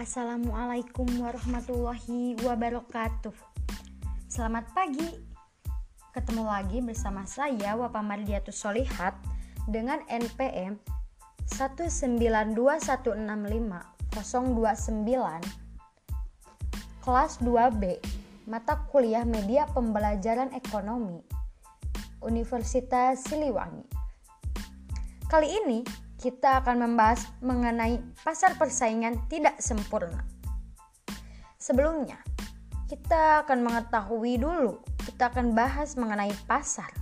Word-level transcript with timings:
Assalamualaikum 0.00 1.04
warahmatullahi 1.20 2.32
wabarakatuh. 2.40 3.36
Selamat 4.32 4.64
pagi. 4.72 5.04
Ketemu 6.16 6.48
lagi 6.48 6.80
bersama 6.80 7.28
saya 7.28 7.76
Wapa 7.76 8.00
Mardiatus 8.00 8.64
Solihat 8.64 9.12
dengan 9.68 10.00
NPM 10.08 10.80
192165029 11.52 12.48
kelas 17.04 17.32
2B 17.44 18.00
mata 18.48 18.80
kuliah 18.88 19.28
media 19.28 19.68
pembelajaran 19.68 20.56
ekonomi 20.56 21.20
Universitas 22.24 23.20
Siliwangi. 23.28 23.84
Kali 25.28 25.48
ini 25.60 25.84
kita 26.20 26.60
akan 26.60 26.84
membahas 26.84 27.24
mengenai 27.40 27.96
pasar 28.20 28.52
persaingan 28.60 29.24
tidak 29.32 29.56
sempurna. 29.56 30.20
Sebelumnya, 31.56 32.20
kita 32.92 33.48
akan 33.48 33.64
mengetahui 33.64 34.36
dulu, 34.36 34.84
kita 35.08 35.32
akan 35.32 35.56
bahas 35.56 35.96
mengenai 35.96 36.28
pasar. 36.44 36.92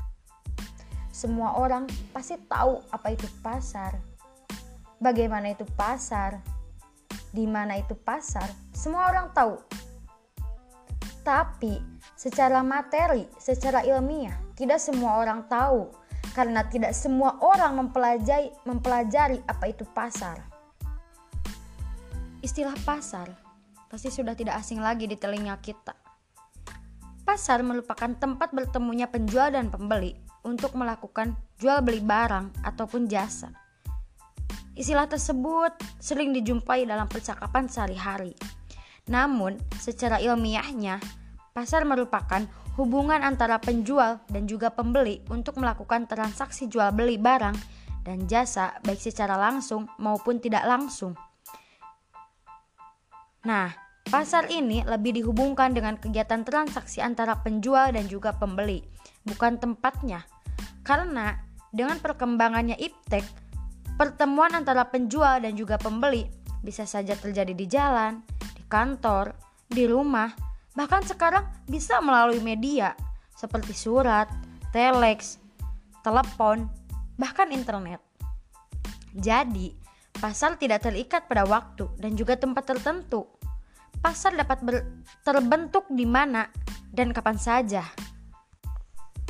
Semua 1.11 1.59
orang 1.59 1.91
pasti 2.15 2.39
tahu 2.47 2.79
apa 2.95 3.11
itu 3.11 3.27
pasar, 3.43 3.99
bagaimana 5.03 5.51
itu 5.51 5.67
pasar, 5.75 6.39
di 7.35 7.43
mana 7.43 7.83
itu 7.83 7.98
pasar, 7.98 8.47
semua 8.71 9.11
orang 9.11 9.35
tahu. 9.35 9.59
Tapi 11.27 11.83
secara 12.15 12.62
materi, 12.62 13.27
secara 13.35 13.83
ilmiah, 13.83 14.39
tidak 14.55 14.79
semua 14.79 15.19
orang 15.19 15.43
tahu 15.51 15.91
karena 16.38 16.62
tidak 16.70 16.95
semua 16.95 17.34
orang 17.42 17.83
mempelajari 17.83 18.55
mempelajari 18.62 19.42
apa 19.51 19.75
itu 19.75 19.83
pasar. 19.91 20.39
Istilah 22.39 22.78
pasar 22.86 23.27
pasti 23.91 24.06
sudah 24.14 24.39
tidak 24.39 24.62
asing 24.62 24.78
lagi 24.78 25.11
di 25.11 25.19
telinga 25.19 25.58
kita. 25.58 25.98
Pasar 27.27 27.67
merupakan 27.67 28.14
tempat 28.14 28.55
bertemunya 28.55 29.11
penjual 29.11 29.50
dan 29.50 29.67
pembeli 29.67 30.14
untuk 30.47 30.78
melakukan 30.78 31.34
jual 31.58 31.83
beli 31.83 31.98
barang 32.06 32.62
ataupun 32.62 33.11
jasa. 33.11 33.50
Istilah 34.78 35.11
tersebut 35.11 35.75
sering 35.98 36.30
dijumpai 36.30 36.86
dalam 36.86 37.11
percakapan 37.11 37.67
sehari-hari. 37.67 38.39
Namun, 39.11 39.58
secara 39.75 40.23
ilmiahnya, 40.23 41.02
pasar 41.59 41.83
merupakan 41.83 42.47
hubungan 42.78 43.19
antara 43.27 43.59
penjual 43.59 44.23
dan 44.31 44.47
juga 44.47 44.70
pembeli 44.70 45.27
untuk 45.27 45.59
melakukan 45.59 46.06
transaksi 46.06 46.70
jual 46.70 46.95
beli 46.95 47.19
barang 47.19 47.59
dan 48.06 48.31
jasa 48.31 48.78
baik 48.87 49.03
secara 49.03 49.34
langsung 49.34 49.91
maupun 49.98 50.39
tidak 50.39 50.62
langsung. 50.62 51.19
Nah, 53.42 53.75
pasar 54.06 54.47
ini 54.55 54.86
lebih 54.86 55.19
dihubungkan 55.19 55.75
dengan 55.75 55.98
kegiatan 55.98 56.47
transaksi 56.47 57.03
antara 57.03 57.42
penjual 57.42 57.91
dan 57.91 58.06
juga 58.06 58.31
pembeli, 58.39 58.86
bukan 59.27 59.59
tempatnya. 59.59 60.23
Karena 60.86 61.34
dengan 61.75 61.98
perkembangannya 61.98 62.79
iptek, 62.79 63.27
pertemuan 63.98 64.55
antara 64.55 64.86
penjual 64.86 65.42
dan 65.42 65.59
juga 65.59 65.75
pembeli 65.75 66.23
bisa 66.62 66.86
saja 66.86 67.19
terjadi 67.19 67.51
di 67.51 67.67
jalan, 67.67 68.23
di 68.55 68.62
kantor, 68.70 69.34
di 69.67 69.91
rumah, 69.91 70.48
Bahkan 70.79 71.11
sekarang 71.11 71.43
bisa 71.67 71.98
melalui 71.98 72.39
media 72.39 72.95
seperti 73.34 73.75
surat, 73.75 74.31
telex, 74.71 75.43
telepon, 76.07 76.70
bahkan 77.19 77.51
internet. 77.51 77.98
Jadi, 79.11 79.75
pasar 80.23 80.55
tidak 80.55 80.87
terikat 80.87 81.27
pada 81.27 81.43
waktu 81.43 81.91
dan 81.98 82.15
juga 82.15 82.39
tempat 82.39 82.62
tertentu. 82.70 83.27
Pasar 83.98 84.39
dapat 84.39 84.63
terbentuk 85.27 85.91
di 85.91 86.07
mana 86.07 86.47
dan 86.95 87.11
kapan 87.11 87.35
saja. 87.42 87.83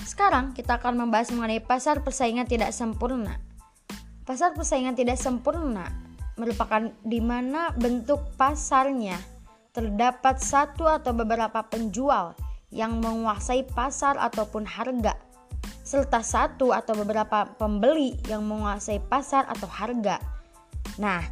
Sekarang 0.05 0.53
kita 0.53 0.77
akan 0.77 1.01
membahas 1.01 1.33
mengenai 1.33 1.65
pasar 1.65 2.05
persaingan 2.05 2.45
tidak 2.45 2.77
sempurna. 2.77 3.41
Pasar 4.28 4.53
persaingan 4.53 4.93
tidak 4.93 5.17
sempurna 5.17 5.89
merupakan 6.37 6.93
di 7.01 7.25
mana 7.25 7.72
bentuk 7.72 8.37
pasarnya 8.37 9.38
terdapat 9.78 10.43
satu 10.43 10.91
atau 10.91 11.15
beberapa 11.15 11.62
penjual 11.71 12.34
yang 12.75 12.99
menguasai 12.99 13.62
pasar 13.71 14.19
ataupun 14.19 14.66
harga, 14.66 15.15
serta 15.87 16.19
satu 16.19 16.75
atau 16.75 16.99
beberapa 16.99 17.47
pembeli 17.55 18.19
yang 18.27 18.43
menguasai 18.43 18.99
pasar 19.06 19.47
atau 19.47 19.71
harga. 19.71 20.19
Nah, 20.99 21.22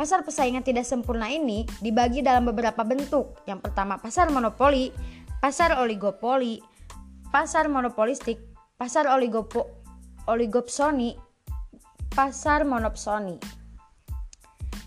pasar 0.00 0.24
persaingan 0.24 0.64
tidak 0.64 0.88
sempurna 0.88 1.28
ini 1.28 1.68
dibagi 1.84 2.24
dalam 2.24 2.48
beberapa 2.48 2.80
bentuk. 2.88 3.36
Yang 3.44 3.68
pertama, 3.68 4.00
pasar 4.00 4.32
monopoli, 4.32 4.96
pasar 5.44 5.76
oligopoli, 5.76 6.64
pasar 7.28 7.68
monopolistik, 7.68 8.40
pasar 8.80 9.12
oligopo, 9.12 9.68
oligopsoni, 10.24 11.20
pasar 12.16 12.64
monopsoni. 12.64 13.36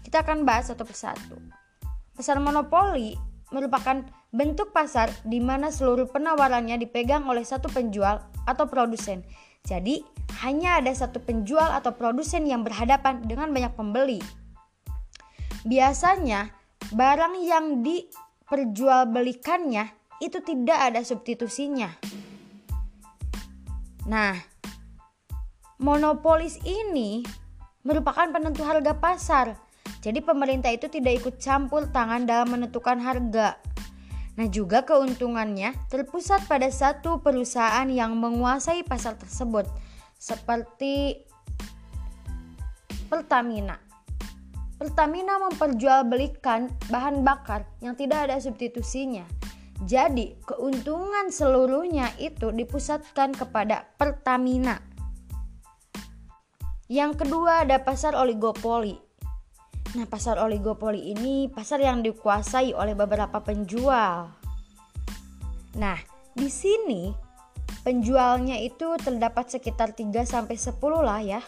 Kita 0.01 0.25
akan 0.25 0.41
bahas 0.41 0.73
satu 0.73 0.81
persatu. 0.81 1.62
Pasar 2.13 2.37
monopoli 2.37 3.17
merupakan 3.49 4.05
bentuk 4.33 4.69
pasar 4.69 5.09
di 5.25 5.41
mana 5.41 5.73
seluruh 5.73 6.05
penawarannya 6.09 6.77
dipegang 6.81 7.25
oleh 7.25 7.41
satu 7.41 7.69
penjual 7.69 8.21
atau 8.45 8.65
produsen. 8.69 9.25
Jadi, 9.65 10.05
hanya 10.45 10.77
ada 10.83 10.93
satu 10.93 11.17
penjual 11.23 11.71
atau 11.71 11.95
produsen 11.95 12.45
yang 12.45 12.61
berhadapan 12.61 13.25
dengan 13.25 13.49
banyak 13.49 13.73
pembeli. 13.73 14.21
Biasanya, 15.63 16.51
barang 16.91 17.39
yang 17.41 17.81
diperjualbelikannya 17.81 19.87
itu 20.19 20.43
tidak 20.43 20.79
ada 20.91 20.99
substitusinya. 21.01 21.89
Nah, 24.05 24.35
monopolis 25.79 26.59
ini 26.67 27.23
merupakan 27.87 28.27
penentu 28.29 28.67
harga 28.67 28.93
pasar 28.99 29.55
jadi 30.03 30.19
pemerintah 30.19 30.67
itu 30.75 30.91
tidak 30.91 31.23
ikut 31.23 31.35
campur 31.39 31.87
tangan 31.87 32.27
dalam 32.27 32.51
menentukan 32.51 32.99
harga. 32.99 33.55
Nah, 34.35 34.47
juga 34.51 34.83
keuntungannya 34.83 35.71
terpusat 35.87 36.43
pada 36.43 36.67
satu 36.67 37.23
perusahaan 37.23 37.87
yang 37.87 38.19
menguasai 38.19 38.83
pasar 38.83 39.15
tersebut, 39.15 39.63
seperti 40.19 41.23
Pertamina. 43.07 43.79
Pertamina 44.75 45.39
memperjualbelikan 45.47 46.67
bahan 46.91 47.23
bakar 47.23 47.63
yang 47.79 47.95
tidak 47.95 48.27
ada 48.27 48.41
substitusinya. 48.43 49.23
Jadi, 49.87 50.35
keuntungan 50.43 51.31
seluruhnya 51.31 52.11
itu 52.19 52.51
dipusatkan 52.51 53.31
kepada 53.31 53.87
Pertamina. 53.95 54.83
Yang 56.91 57.23
kedua 57.23 57.63
ada 57.63 57.79
pasar 57.79 58.17
oligopoli. 58.17 59.12
Nah, 59.93 60.09
pasar 60.09 60.41
oligopoli 60.41 61.13
ini 61.13 61.45
pasar 61.45 61.77
yang 61.77 62.01
dikuasai 62.01 62.73
oleh 62.73 62.97
beberapa 62.97 63.37
penjual. 63.45 64.25
Nah, 65.77 65.97
di 66.33 66.49
sini 66.49 67.13
penjualnya 67.85 68.57
itu 68.57 68.97
terdapat 68.97 69.53
sekitar 69.53 69.93
3 69.93 70.25
sampai 70.25 70.57
10 70.57 70.81
lah 71.05 71.21
ya. 71.21 71.41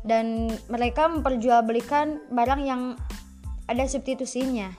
Dan 0.00 0.48
mereka 0.72 1.12
memperjualbelikan 1.12 2.32
barang 2.32 2.62
yang 2.64 2.96
ada 3.68 3.84
substitusinya. 3.84 4.72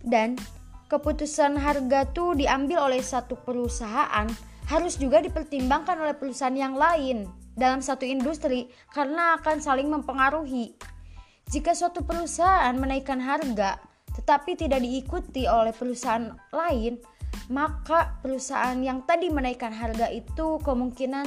Dan 0.00 0.40
keputusan 0.88 1.60
harga 1.60 2.08
tuh 2.16 2.32
diambil 2.32 2.88
oleh 2.88 3.04
satu 3.04 3.36
perusahaan 3.36 4.24
harus 4.72 4.96
juga 4.96 5.20
dipertimbangkan 5.20 6.00
oleh 6.00 6.16
perusahaan 6.16 6.56
yang 6.56 6.80
lain 6.80 7.28
dalam 7.58 7.82
satu 7.82 8.06
industri 8.06 8.70
karena 8.94 9.34
akan 9.42 9.58
saling 9.58 9.90
mempengaruhi. 9.90 10.78
Jika 11.50 11.74
suatu 11.74 12.06
perusahaan 12.06 12.72
menaikkan 12.78 13.18
harga 13.18 13.82
tetapi 14.14 14.58
tidak 14.58 14.82
diikuti 14.82 15.46
oleh 15.46 15.70
perusahaan 15.70 16.34
lain, 16.50 16.98
maka 17.50 18.18
perusahaan 18.18 18.78
yang 18.78 19.06
tadi 19.06 19.30
menaikkan 19.30 19.70
harga 19.70 20.10
itu 20.10 20.58
kemungkinan 20.62 21.26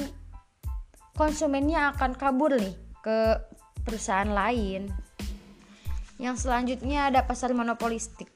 konsumennya 1.15 1.95
akan 1.95 2.11
kabur 2.15 2.55
nih 2.55 2.75
ke 2.99 3.17
perusahaan 3.87 4.29
lain. 4.29 4.91
Yang 6.21 6.45
selanjutnya 6.45 7.09
ada 7.09 7.25
pasar 7.25 7.55
monopolistik. 7.57 8.29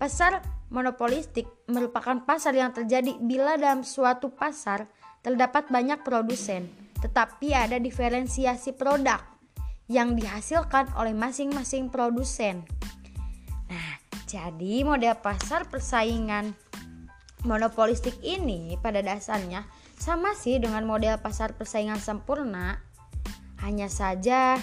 Pasar 0.00 0.40
monopolistik 0.72 1.44
merupakan 1.68 2.24
pasar 2.24 2.56
yang 2.56 2.72
terjadi 2.72 3.18
bila 3.20 3.60
dalam 3.60 3.84
suatu 3.84 4.32
pasar 4.32 4.88
terdapat 5.22 5.70
banyak 5.70 6.02
produsen 6.06 6.68
tetapi 6.98 7.54
ada 7.54 7.78
diferensiasi 7.78 8.74
produk 8.74 9.22
yang 9.88 10.18
dihasilkan 10.18 10.92
oleh 10.98 11.16
masing-masing 11.16 11.88
produsen. 11.88 12.66
Nah, 13.70 13.92
jadi 14.28 14.84
model 14.84 15.16
pasar 15.16 15.64
persaingan 15.70 16.52
monopolistik 17.46 18.18
ini 18.20 18.76
pada 18.82 19.00
dasarnya 19.00 19.64
sama 19.96 20.34
sih 20.34 20.58
dengan 20.60 20.84
model 20.84 21.16
pasar 21.22 21.54
persaingan 21.56 22.02
sempurna. 22.02 22.82
Hanya 23.58 23.90
saja 23.90 24.54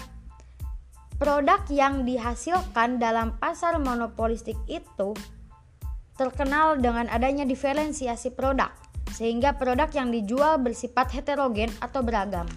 produk 1.20 1.60
yang 1.68 2.08
dihasilkan 2.08 2.96
dalam 2.96 3.36
pasar 3.36 3.76
monopolistik 3.76 4.56
itu 4.68 5.12
terkenal 6.16 6.80
dengan 6.80 7.12
adanya 7.12 7.44
diferensiasi 7.44 8.32
produk, 8.32 8.72
sehingga 9.12 9.54
produk 9.54 9.90
yang 9.94 10.10
dijual 10.10 10.58
bersifat 10.58 11.12
heterogen 11.14 11.70
atau 11.78 12.02
beragam. 12.02 12.48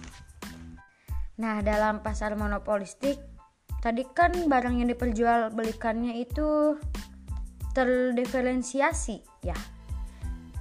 Nah, 1.40 1.64
dalam 1.64 2.04
pasar 2.04 2.36
monopolistik, 2.36 3.16
tadi 3.80 4.04
kan 4.04 4.34
barang 4.48 4.82
yang 4.82 4.88
diperjualbelikannya 4.92 6.20
itu 6.20 6.76
terdiferensiasi, 7.72 9.46
ya. 9.46 9.56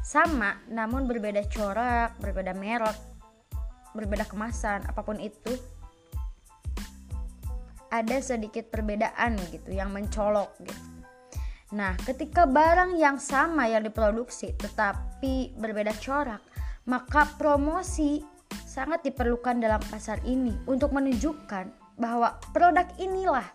Sama, 0.06 0.56
namun 0.72 1.06
berbeda 1.06 1.46
corak, 1.52 2.16
berbeda 2.24 2.56
merek, 2.56 2.96
berbeda 3.92 4.26
kemasan, 4.26 4.88
apa 4.88 5.02
pun 5.04 5.20
itu 5.20 5.54
ada 7.90 8.22
sedikit 8.22 8.70
perbedaan 8.70 9.36
gitu 9.50 9.74
yang 9.74 9.90
mencolok 9.90 10.54
gitu. 10.62 10.99
Nah, 11.70 11.94
ketika 12.02 12.50
barang 12.50 12.98
yang 12.98 13.22
sama 13.22 13.70
yang 13.70 13.86
diproduksi 13.86 14.58
tetapi 14.58 15.54
berbeda 15.54 15.94
corak, 16.02 16.42
maka 16.90 17.30
promosi 17.38 18.26
sangat 18.66 19.06
diperlukan 19.06 19.62
dalam 19.62 19.82
pasar 19.94 20.18
ini 20.26 20.58
untuk 20.66 20.90
menunjukkan 20.90 21.70
bahwa 22.02 22.42
produk 22.50 22.90
inilah 22.98 23.46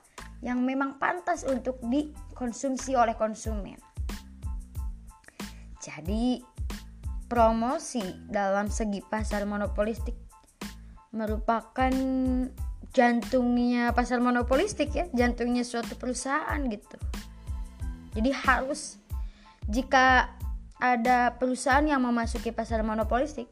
yang 0.46 0.62
memang 0.62 1.00
pantas 1.02 1.42
untuk 1.42 1.80
dikonsumsi 1.82 2.94
oleh 2.94 3.18
konsumen. 3.18 3.80
Jadi, 5.82 6.38
promosi 7.26 8.04
dalam 8.30 8.70
segi 8.70 9.02
pasar 9.02 9.42
monopolistik 9.42 10.14
merupakan 11.10 11.90
jantungnya 12.94 13.90
pasar 13.90 14.22
monopolistik 14.22 14.94
ya, 14.94 15.10
jantungnya 15.10 15.66
suatu 15.66 15.98
perusahaan 15.98 16.62
gitu. 16.70 16.94
Jadi 18.14 18.30
harus 18.30 19.02
jika 19.66 20.30
ada 20.78 21.34
perusahaan 21.34 21.84
yang 21.84 22.02
memasuki 22.02 22.50
pasar 22.54 22.82
monopolistik, 22.86 23.50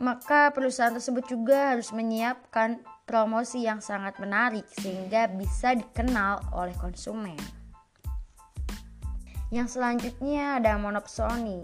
maka 0.00 0.50
perusahaan 0.50 0.92
tersebut 0.92 1.24
juga 1.30 1.76
harus 1.76 1.94
menyiapkan 1.94 2.82
promosi 3.06 3.62
yang 3.62 3.78
sangat 3.78 4.18
menarik 4.18 4.66
sehingga 4.74 5.30
bisa 5.30 5.76
dikenal 5.76 6.42
oleh 6.56 6.74
konsumen. 6.80 7.38
Yang 9.54 9.78
selanjutnya 9.78 10.58
ada 10.58 10.74
monopsoni. 10.74 11.62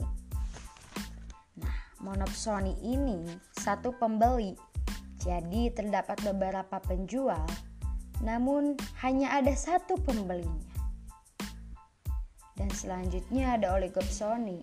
Nah, 1.58 1.76
monopsoni 1.98 2.78
ini 2.87 3.26
satu 3.58 3.90
pembeli 3.98 4.54
jadi 5.20 5.75
terdapat 5.75 6.22
beberapa 6.22 6.78
penjual, 6.87 7.44
namun 8.22 8.78
hanya 9.02 9.37
ada 9.37 9.52
satu 9.52 9.98
pembelinya. 10.00 10.69
Dan 12.60 12.68
selanjutnya 12.76 13.56
ada 13.56 13.72
oligopsoni. 13.72 14.60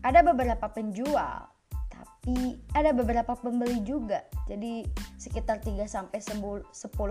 Ada 0.00 0.24
beberapa 0.24 0.72
penjual, 0.72 1.44
tapi 1.92 2.56
ada 2.72 2.96
beberapa 2.96 3.36
pembeli 3.36 3.84
juga. 3.84 4.24
Jadi 4.48 4.88
sekitar 5.20 5.60
3 5.60 5.84
sampai 5.84 6.24
10 6.24 6.64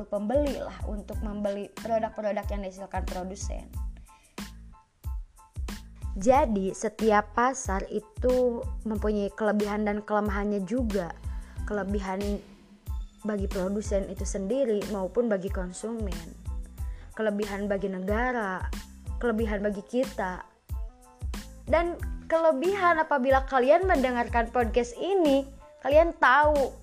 pembeli 0.09 0.57
lah 0.57 0.73
untuk 0.89 1.21
membeli 1.21 1.69
produk-produk 1.77 2.45
yang 2.49 2.65
dihasilkan 2.65 3.05
produsen. 3.05 3.69
Jadi 6.17 6.73
setiap 6.73 7.33
pasar 7.33 7.85
itu 7.89 8.61
mempunyai 8.85 9.33
kelebihan 9.33 9.85
dan 9.85 10.01
kelemahannya 10.05 10.61
juga 10.65 11.09
kelebihan 11.65 12.21
bagi 13.25 13.49
produsen 13.49 14.05
itu 14.09 14.21
sendiri 14.21 14.81
maupun 14.93 15.25
bagi 15.25 15.49
konsumen. 15.49 16.13
Kelebihan 17.17 17.65
bagi 17.65 17.89
negara, 17.89 18.61
kelebihan 19.23 19.63
bagi 19.63 19.79
kita. 19.87 20.43
Dan 21.63 21.95
kelebihan 22.27 22.99
apabila 22.99 23.47
kalian 23.47 23.87
mendengarkan 23.87 24.51
podcast 24.51 24.99
ini, 24.99 25.47
kalian 25.79 26.11
tahu 26.19 26.75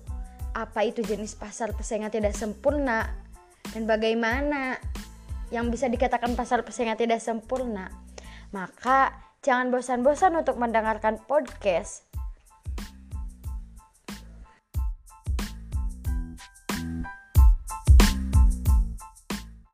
apa 0.57 0.81
itu 0.81 1.05
jenis 1.05 1.37
pasar 1.37 1.71
pesaing 1.77 2.03
yang 2.03 2.11
tidak 2.11 2.35
sempurna 2.35 3.07
dan 3.71 3.87
bagaimana 3.87 4.75
yang 5.47 5.71
bisa 5.71 5.87
dikatakan 5.87 6.35
pasar 6.35 6.65
pesaing 6.65 6.91
yang 6.91 6.99
tidak 6.99 7.21
sempurna. 7.23 7.93
Maka 8.51 9.15
jangan 9.45 9.71
bosan-bosan 9.71 10.35
untuk 10.35 10.59
mendengarkan 10.59 11.21
podcast 11.23 12.10